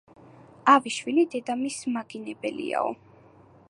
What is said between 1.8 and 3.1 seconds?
მაგინებელიაო.